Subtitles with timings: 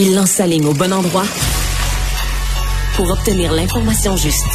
[0.00, 1.26] Il lance sa ligne au bon endroit
[2.94, 4.46] pour obtenir l'information juste.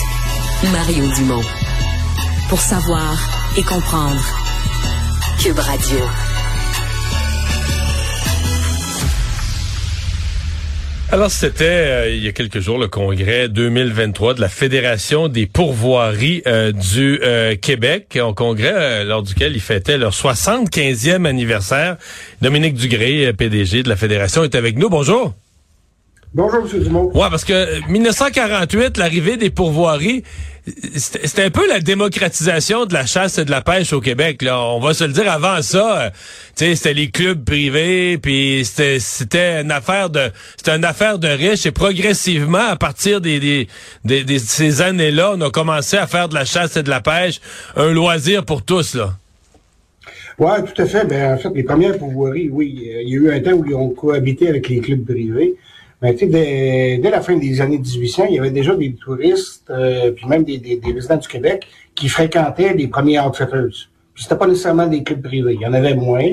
[0.72, 1.42] Mario Dumont.
[2.48, 3.20] Pour savoir
[3.58, 4.24] et comprendre.
[5.40, 6.00] Cube Radio.
[11.14, 15.46] Alors, c'était euh, il y a quelques jours le congrès 2023 de la Fédération des
[15.46, 21.98] pourvoiries euh, du euh, Québec, un congrès lors duquel ils fêtaient leur 75e anniversaire.
[22.42, 24.90] Dominique Dugré, PDG de la Fédération, est avec nous.
[24.90, 25.36] Bonjour.
[26.36, 26.84] Bonjour, M.
[26.84, 27.12] Dumont.
[27.14, 30.24] Ouais, parce que 1948, l'arrivée des pourvoiries,
[30.96, 34.42] c'était un peu la démocratisation de la chasse et de la pêche au Québec.
[34.42, 34.60] Là.
[34.60, 36.10] On va se le dire avant ça, euh,
[36.56, 41.72] c'était les clubs privés, puis c'était une affaire de c'était une affaire de riches et
[41.72, 43.68] progressivement, à partir des,
[44.04, 47.02] des, des, ces années-là, on a commencé à faire de la chasse et de la
[47.02, 47.42] pêche
[47.76, 48.96] un loisir pour tous.
[48.96, 49.14] là.
[50.40, 51.06] Oui, tout à fait.
[51.06, 53.76] Ben, en fait, les premières pourvoiries, oui, il y a eu un temps où ils
[53.76, 55.54] ont cohabité avec les clubs privés.
[56.04, 60.12] Mais dès, dès la fin des années 1800, il y avait déjà des touristes, euh,
[60.12, 63.88] puis même des, des, résidents du Québec, qui fréquentaient les premiers outfitters.
[64.14, 65.54] Puis c'était pas nécessairement des clubs privés.
[65.54, 66.30] Il y en avait moins.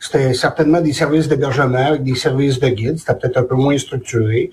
[0.00, 2.98] C'était certainement des services d'hébergement, avec des services de guide.
[2.98, 4.50] C'était peut-être un peu moins structuré.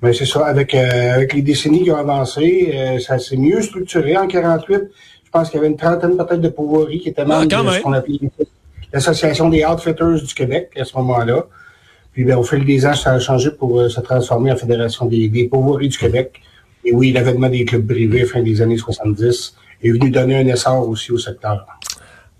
[0.00, 3.60] Mais c'est ça, avec, euh, avec les décennies qui ont avancé, euh, ça s'est mieux
[3.60, 4.16] structuré.
[4.16, 4.82] En 48,
[5.24, 7.70] je pense qu'il y avait une trentaine peut-être de pouvoiries qui étaient membres ah, de
[7.70, 8.18] ce qu'on appelait
[8.92, 11.46] l'Association des Outfitters du Québec à ce moment-là.
[12.12, 15.06] Puis ben, au fil des ans, ça a changé pour euh, se transformer en Fédération
[15.06, 16.40] des, des du Québec.
[16.84, 20.88] Et oui, l'avènement des clubs privés fin des années 70 est venu donner un essor
[20.88, 21.66] aussi au secteur.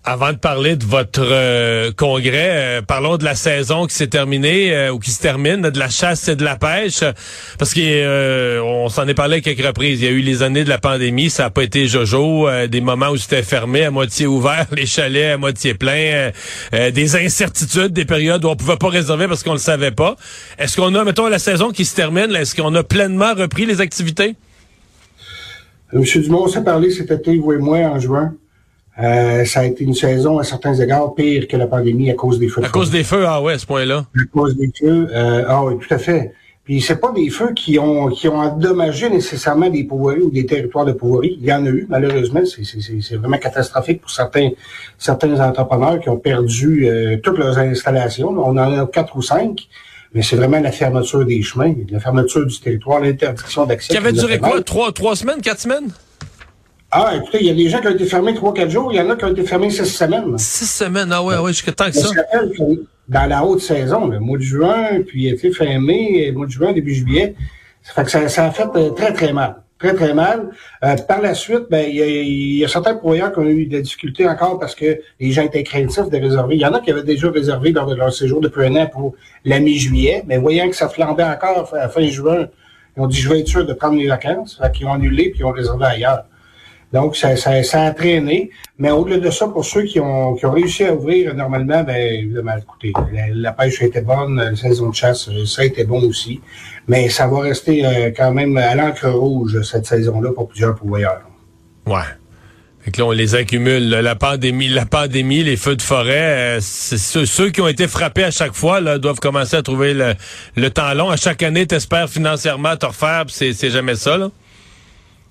[0.05, 4.75] Avant de parler de votre euh, congrès, euh, parlons de la saison qui s'est terminée
[4.75, 7.05] euh, ou qui se termine, de la chasse et de la pêche,
[7.56, 10.00] parce que on s'en est parlé à quelques reprises.
[10.00, 12.80] Il y a eu les années de la pandémie, ça n'a pas été jojo, des
[12.80, 16.33] moments où c'était fermé, à moitié ouvert, les chalets à moitié pleins,
[16.73, 20.17] des incertitudes, des périodes où on pouvait pas réserver parce qu'on le savait pas.
[20.58, 23.80] Est-ce qu'on a, mettons, la saison qui se termine, est-ce qu'on a pleinement repris les
[23.80, 24.34] activités?
[25.92, 28.35] Monsieur Dumont, on s'est parlé cet été, vous et moi, en juin.
[29.01, 32.39] Euh, ça a été une saison à certains égards pire que la pandémie à cause
[32.39, 32.63] des feux.
[32.63, 34.05] À cause des feux, ah ouais, à ce point-là.
[34.14, 36.35] À cause des feux, euh, ah oui, tout à fait.
[36.64, 40.47] Puis c'est pas des feux qui ont qui ont endommagé nécessairement des pourvoiries ou des
[40.47, 41.36] territoires de pourvoiries.
[41.41, 42.42] Il y en a eu, malheureusement.
[42.45, 44.51] C'est vraiment catastrophique pour certains
[44.97, 48.29] certains entrepreneurs qui ont perdu euh, toutes leurs installations.
[48.29, 49.67] On en a quatre ou cinq.
[50.14, 53.92] Mais c'est vraiment la fermeture des chemins, la fermeture du territoire, l'interdiction d'accès.
[53.92, 54.61] Qui avait duré quoi?
[54.63, 55.89] Trois, trois semaines, quatre semaines?
[56.95, 58.92] Ah, écoutez, il y a des gens qui ont été fermés trois, quatre jours.
[58.92, 60.36] Il y en a qui ont été fermés six semaines.
[60.36, 62.07] Six semaines, ah ouais, ouais, jusqu'à temps que ça.
[63.08, 66.95] dans la haute saison, le mois de juin, puis fin mai, mois de juin, début
[66.95, 67.35] juillet,
[67.83, 69.57] ça fait que ça, ça a fait euh, très, très mal.
[69.79, 70.51] Très, très mal.
[70.85, 73.64] Euh, par la suite, ben, il y a, y a, certains pourvoyeurs qui ont eu
[73.64, 76.57] des difficultés encore parce que les gens étaient craintifs de réserver.
[76.57, 78.86] Il y en a qui avaient déjà réservé lors de leur séjour depuis un an
[78.86, 79.14] pour
[79.47, 82.48] la mi-juillet, mais voyant que ça flambait encore à fin juin,
[82.97, 84.61] ils ont dit, je vais être sûr de prendre les vacances.
[84.63, 86.27] Fait qu'ils ont annulé puis ils ont réservé ailleurs.
[86.92, 88.51] Donc, ça, ça, ça, a traîné.
[88.79, 91.97] Mais au-delà de ça, pour ceux qui ont, qui ont réussi à ouvrir normalement, ben
[91.97, 92.92] évidemment, écoutez,
[93.33, 96.41] la, pêche a été bonne, la saison de chasse, ça a été bon aussi.
[96.89, 101.23] Mais ça va rester euh, quand même à l'encre rouge cette saison-là pour plusieurs pourvoyeurs.
[101.86, 102.01] Ouais.
[102.80, 103.89] Fait que là, on les accumule.
[103.89, 108.24] La pandémie, la pandémie, les feux de forêt, euh, ceux, ceux, qui ont été frappés
[108.24, 110.14] à chaque fois là, doivent commencer à trouver le,
[110.57, 111.09] le temps long.
[111.09, 114.30] À chaque année, t'espères financièrement te refaire, c'est jamais ça, là?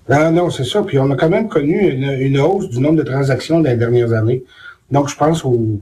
[0.08, 0.82] Non, non, c'est ça.
[0.82, 4.12] Puis on a quand même connu une, hausse du nombre de transactions dans les dernières
[4.12, 4.42] années.
[4.90, 5.80] Donc, je pense aux,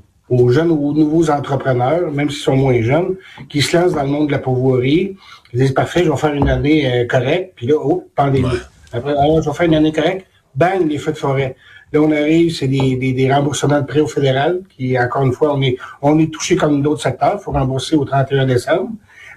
[0.50, 3.16] jeunes ou aux nouveaux entrepreneurs, même s'ils sont moins jeunes,
[3.48, 5.16] qui se lancent dans le monde de la pauvrerie.
[5.52, 7.54] Ils disent, parfait, je vais faire une année euh, correcte.
[7.56, 8.48] Puis là, oh, pandémie.
[8.92, 10.26] Après, alors, je vais faire une année correcte.
[10.54, 11.56] Bang, les feux de forêt.
[11.92, 15.54] Là, on arrive, c'est des, des, remboursements de prêts au fédéral, qui, encore une fois,
[15.54, 17.36] on est, on est touché comme d'autres secteurs.
[17.40, 18.90] Il faut rembourser au 31 décembre.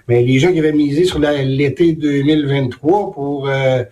[0.06, 3.48] Mais les gens qui avaient misé sur l'été 2023 pour...
[3.48, 3.82] Euh,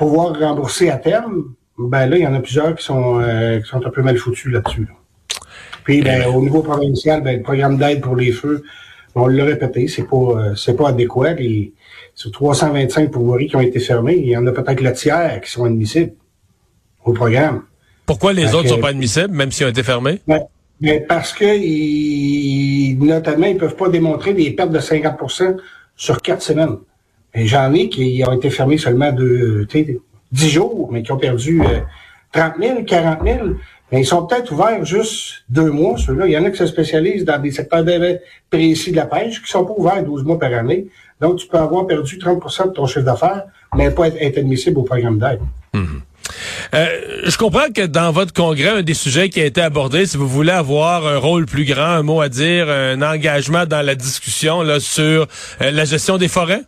[0.00, 3.68] pouvoir rembourser à terme, ben là, il y en a plusieurs qui sont, euh, qui
[3.68, 4.88] sont un peu mal foutus là-dessus.
[5.84, 8.64] Puis ben, au niveau provincial, ben, le programme d'aide pour les feux,
[9.14, 11.34] on l'a répété, c'est pas euh, c'est pas adéquat.
[12.14, 15.50] Sur 325 pourvoiries qui ont été fermées, il y en a peut-être le tiers qui
[15.50, 16.14] sont admissibles
[17.04, 17.64] au programme.
[18.06, 20.20] Pourquoi les autres ne sont pas admissibles, même s'ils ont été fermés?
[20.26, 20.40] Ben,
[20.80, 25.56] ben parce que ils, notamment, ils peuvent pas démontrer des pertes de 50%
[25.94, 26.78] sur quatre semaines.
[27.34, 29.66] J'en ai qui ont été fermés seulement de
[30.32, 31.62] 10 jours, mais qui ont perdu
[32.32, 33.38] 30 000, 40 000.
[33.92, 36.26] Mais ils sont peut-être ouverts juste deux mois, ceux-là.
[36.26, 37.84] Il y en a qui se spécialisent dans des secteurs
[38.48, 40.86] précis de la pêche, qui sont pas ouverts 12 mois par année.
[41.20, 43.44] Donc, tu peux avoir perdu 30% de ton chiffre d'affaires,
[43.74, 45.40] mais pas être, admissible au programme d'aide.
[45.74, 46.02] Mhm.
[46.74, 46.86] Euh,
[47.24, 50.28] je comprends que dans votre congrès, un des sujets qui a été abordé, si vous
[50.28, 54.62] voulez avoir un rôle plus grand, un mot à dire, un engagement dans la discussion
[54.62, 55.26] là, sur
[55.60, 56.62] euh, la gestion des forêts?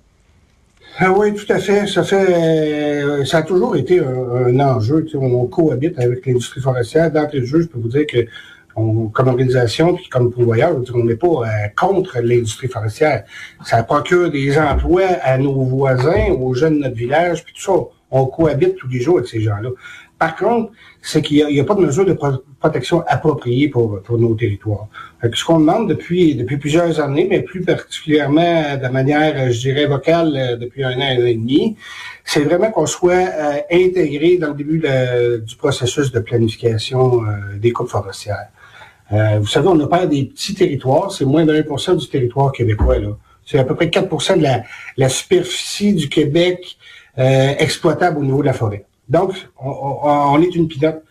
[0.98, 1.86] Ah oui, tout à fait.
[1.86, 5.06] Ça fait, euh, ça a toujours été un, enjeu.
[5.14, 7.10] On cohabite avec l'industrie forestière.
[7.10, 8.26] D'entrée de jeu, je peux vous dire que
[8.74, 13.24] comme organisation, puis comme pourvoyeur, on n'est pas euh, contre l'industrie forestière.
[13.64, 17.78] Ça procure des emplois à nos voisins, aux jeunes de notre village, puis tout ça.
[18.10, 19.70] On cohabite tous les jours avec ces gens-là.
[20.22, 20.70] Par contre,
[21.00, 22.16] c'est qu'il n'y a, pas de mesure de
[22.60, 24.86] protection appropriée pour, pour nos territoires.
[25.20, 30.32] ce qu'on demande depuis, depuis plusieurs années, mais plus particulièrement de manière, je dirais, vocale
[30.36, 31.76] euh, depuis un an et demi,
[32.24, 34.80] c'est vraiment qu'on soit euh, intégré dans le début
[35.44, 38.50] du processus de planification euh, des coupes forestières.
[39.10, 43.00] vous savez, on a pas des petits territoires, c'est moins de 1 du territoire québécois.
[43.00, 43.08] là.
[43.44, 44.62] C'est à peu près 4% de la,
[44.96, 46.76] la superficie du Québec
[47.16, 48.84] exploitable au niveau de la forêt.
[49.12, 51.02] Donc, on, est une pilote.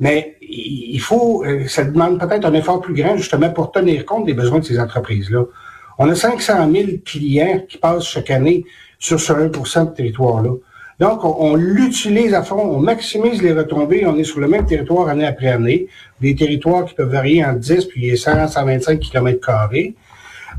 [0.00, 4.26] Mais il faut, euh, ça demande peut-être un effort plus grand justement pour tenir compte
[4.26, 5.44] des besoins de ces entreprises-là.
[5.98, 8.64] On a 500 000 clients qui passent chaque année
[8.98, 10.50] sur ce 1% de territoire-là.
[10.98, 15.08] Donc, on, l'utilise à fond, on maximise les retombées, on est sur le même territoire
[15.08, 15.86] année après année,
[16.20, 19.94] des territoires qui peuvent varier entre 10 puis 100, 125 km carrés.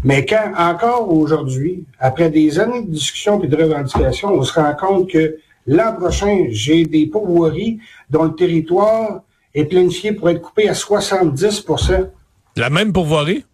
[0.03, 4.74] Mais quand, encore aujourd'hui, après des années de discussion et de revendication, on se rend
[4.75, 7.79] compte que L'an prochain, j'ai des pourvoiries
[8.09, 9.21] dont le territoire
[9.53, 12.09] est planifié pour être coupé à 70%
[12.57, 13.45] La même pourvoirie?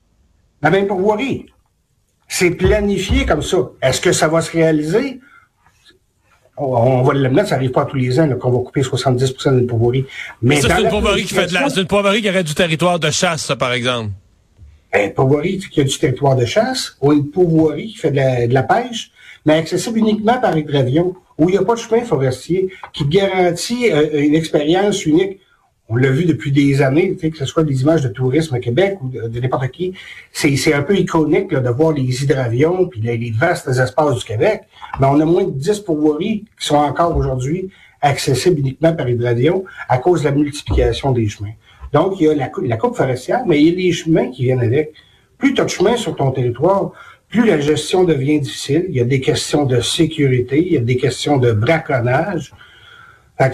[0.62, 1.46] La même pourvoirie.
[2.28, 3.58] C'est planifié comme ça.
[3.82, 5.20] Est-ce que ça va se réaliser?
[6.58, 10.06] On va l'amener, ça n'arrive pas tous les ans qu'on va couper 70% d'une pourvoirie.
[10.42, 13.00] Mais, c'est une pourvoirie qui fait de la, c'est une pourvoirie qui aurait du territoire
[13.00, 14.12] de chasse, ça, par exemple.
[14.94, 18.64] Une pourvoirie qui a du territoire de chasse ou une pourvoirie qui fait de la,
[18.64, 19.12] pêche,
[19.46, 23.92] mais accessible uniquement par hydravion où il n'y a pas de chemin forestier qui garantit
[23.92, 25.40] euh, une expérience unique.
[25.90, 28.98] On l'a vu depuis des années, que ce soit des images de tourisme au Québec
[29.02, 29.94] ou de, n'importe qui.
[30.32, 34.62] C'est un peu iconique de voir les hydravions puis les, vastes espaces du Québec.
[35.02, 37.70] Mais on a moins de 10 pourvoiries qui sont encore aujourd'hui
[38.02, 41.54] accessibles uniquement par hydravion à cause de la multiplication des chemins.
[41.92, 44.62] Donc, il y a la, coupe forestière, mais il y a les chemins qui viennent
[44.62, 44.94] avec.
[45.38, 46.92] Plus tu de chemins sur ton territoire,
[47.32, 48.86] plus la gestion devient difficile.
[48.90, 52.54] Il y a des questions de sécurité, il y a des questions de braconnage.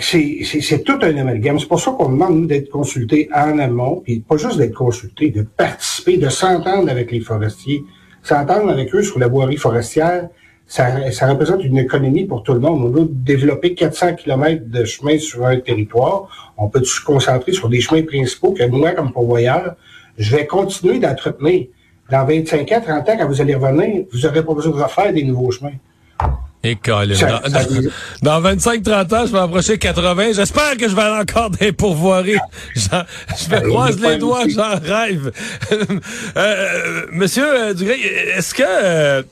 [0.01, 1.59] c'est tout un amalgame.
[1.59, 5.29] C'est pour ça qu'on demande, nous, d'être consultés en amont, puis pas juste d'être consultés,
[5.29, 7.83] de participer, de s'entendre avec les forestiers.
[8.24, 10.27] S'entendre avec eux sur la voirie forestière,
[10.65, 12.83] ça, ça, représente une économie pour tout le monde.
[12.83, 16.53] On veut développer 400 km de chemin sur un territoire.
[16.57, 19.75] On peut se concentrer sur des chemins principaux que moi, comme pourvoyeur,
[20.18, 21.68] je vais continuer d'entretenir
[22.09, 25.13] dans 25 ans, 30 ans, quand vous allez revenir, vous n'aurez pas besoin de refaire
[25.13, 25.74] des nouveaux chemins.
[26.63, 27.15] Et Colin,
[28.21, 30.33] dans, 25-30 ans, je vais approcher 80.
[30.33, 32.38] J'espère que je vais aller encore des pourvoiries.
[32.75, 35.31] Je, je vais croiser les doigts, j'en rêve.
[36.38, 37.95] euh, monsieur euh, Dugré,
[38.36, 38.63] est-ce que...
[38.65, 39.24] Euh,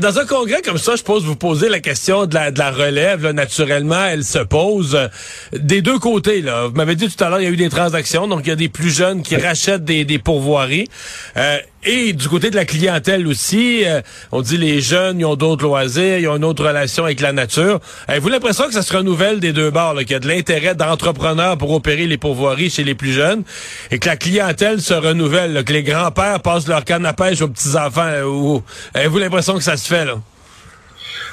[0.00, 2.72] dans un congrès comme ça, je pose vous poser la question de la, de la
[2.72, 3.30] relève.
[3.30, 5.08] naturellement, elle se pose euh,
[5.52, 6.42] des deux côtés.
[6.42, 6.66] Là.
[6.66, 8.52] Vous m'avez dit tout à l'heure, il y a eu des transactions, donc il y
[8.52, 10.88] a des plus jeunes qui rachètent des, des pourvoiries.
[11.36, 15.36] Euh, et du côté de la clientèle aussi, euh, on dit les jeunes, ils ont
[15.36, 17.80] d'autres loisirs, ils ont une autre relation avec la nature.
[18.06, 21.56] Avez-vous l'impression que ça se renouvelle des deux bords, qu'il y a de l'intérêt d'entrepreneurs
[21.56, 23.44] pour opérer les pourvoiries chez les plus jeunes
[23.90, 27.48] et que la clientèle se renouvelle, que les grands-pères passent leur canne à pêche aux
[27.48, 28.24] petits-enfants?
[28.26, 28.62] Ou...
[28.92, 30.16] Avez-vous l'impression que ça se fait, là?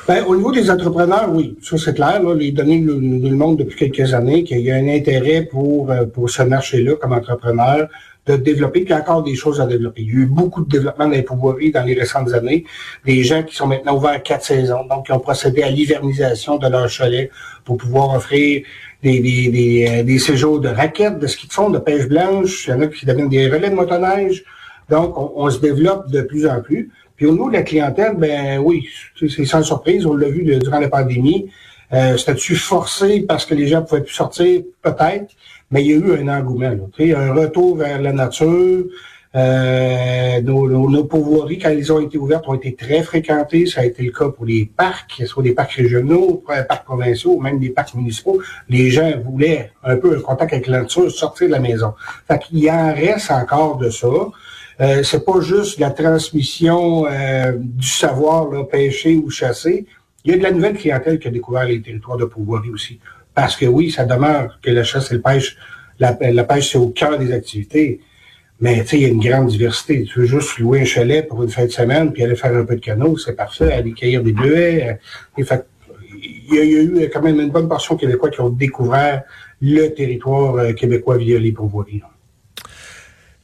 [0.08, 2.24] Ben, au niveau des entrepreneurs, oui, ça c'est clair.
[2.24, 5.92] Là, les données nous, le montrent depuis quelques années qu'il y a un intérêt pour,
[5.92, 7.90] euh, pour ce marché-là comme entrepreneur
[8.28, 10.02] de développer, puis encore des choses à développer.
[10.02, 12.66] Il y a eu beaucoup de développement dans dans les récentes années.
[13.06, 16.58] Des gens qui sont maintenant ouverts à quatre saisons, donc qui ont procédé à l'hivernisation
[16.58, 17.32] de leur chalet
[17.64, 18.64] pour pouvoir offrir
[19.04, 22.68] des, des, des, euh, des séjours de raquettes, de ski de fond, de pêche blanche.
[22.68, 24.44] Il y en a qui deviennent des relais de motoneige.
[24.90, 26.90] Donc, on, se développe de plus en plus.
[27.16, 28.88] Puis au niveau de la clientèle, ben oui,
[29.20, 31.50] c'est sans surprise, on l'a vu durant la pandémie.
[31.92, 34.62] Euh, C'était-tu forcé parce que les gens pouvaient plus sortir?
[34.82, 35.34] Peut-être
[35.72, 38.86] mais il y a eu un engouement, un retour vers la nature.
[39.36, 43.66] Euh, nos, nos, pourvoiries, quand ils ont été ouvertes, ont été très fréquentées.
[43.66, 47.36] Ça a été le cas pour les parcs, soit des parcs régionaux, des parcs provinciaux,
[47.36, 48.42] ou même des parcs municipaux.
[48.70, 51.94] Les gens voulaient un peu un contact avec la nature, sortir de la maison.
[52.28, 54.08] Fait qu'il y en reste encore de ça.
[54.80, 59.86] Euh, c'est pas juste la transmission euh, du savoir, là, pêcher ou chasser.
[60.24, 63.00] Il y a de la nouvelle clientèle qui a découvert les territoires de pourvoirie aussi.
[63.38, 65.58] Parce que oui, ça demeure que la chasse et la pêche,
[66.00, 68.02] la, pêche, c'est au cœur des activités.
[68.60, 70.06] Mais tu sais, il y a une grande diversité.
[70.06, 72.66] Tu veux juste louer un chalet pour une fin de semaine, puis aller faire un
[72.66, 73.72] peu de canot, c'est parfait.
[73.72, 74.98] Aller cueillir des bleuets.
[75.38, 75.44] Euh,
[76.18, 79.22] il y, a, eu quand même une bonne portion québécois qui ont découvert
[79.62, 82.02] le territoire québécois via les pourvoiries.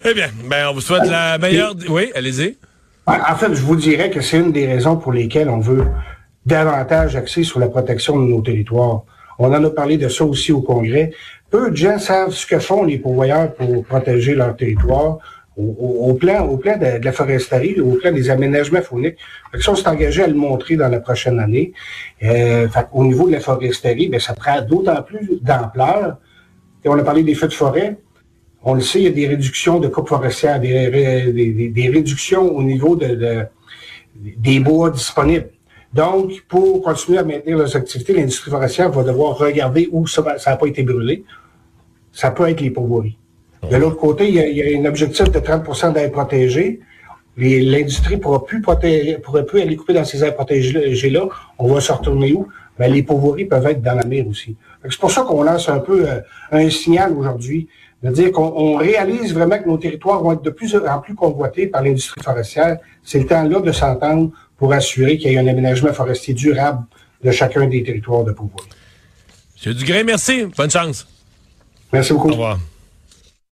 [0.03, 1.75] Eh bien, ben, on vous souhaite la meilleure...
[1.87, 2.57] Oui, allez-y.
[3.05, 5.85] En fait, je vous dirais que c'est une des raisons pour lesquelles on veut
[6.47, 9.03] davantage axer sur la protection de nos territoires.
[9.39, 11.11] On en a parlé de ça aussi au Congrès.
[11.49, 15.19] Peu de gens savent ce que font les pourvoyeurs pour protéger leur territoire.
[15.55, 19.17] Au, plan, au plan de, la foresterie, au plan des aménagements fauniques.
[19.59, 21.73] ça, on s'est engagé à le montrer dans la prochaine année.
[22.23, 26.17] Euh, au niveau de la foresterie, bien, ça prend d'autant plus d'ampleur.
[26.83, 27.97] Et on a parlé des feux de forêt.
[28.63, 32.63] On le sait, il y a des réductions de coupes forestières, des, des, réductions au
[32.63, 33.45] niveau de,
[34.15, 35.49] des bois disponibles.
[35.93, 40.57] Donc, pour continuer à maintenir leurs activités, l'industrie forestière va devoir regarder où ça n'a
[40.57, 41.23] pas été brûlé.
[42.11, 43.17] Ça peut être les pourvoiries.
[43.69, 46.79] De l'autre côté, il y, a, un objectif de 30% d'aires protégées.
[47.37, 51.27] L'industrie pourra plus protéger, pourra plus aller couper dans ces aires protégées-là.
[51.59, 52.47] On va se retourner où?
[52.77, 54.55] Ben, les pourvoiries peuvent être dans la mer aussi.
[54.89, 56.19] C'est pour ça qu'on lance un peu euh,
[56.51, 57.67] un signal aujourd'hui,
[58.01, 61.67] de dire qu'on réalise vraiment que nos territoires vont être de plus en plus convoités
[61.67, 62.79] par l'industrie forestière.
[63.03, 64.31] C'est le temps là de s'entendre
[64.63, 66.85] pour assurer qu'il y ait un aménagement forestier durable
[67.21, 68.69] de chacun des territoires de pourvoiries.
[69.55, 70.45] Monsieur Dugré, merci.
[70.55, 71.05] Bonne chance.
[71.91, 72.29] Merci beaucoup.
[72.29, 72.59] Au revoir.